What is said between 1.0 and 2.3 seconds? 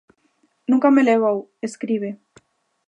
levou, escribe.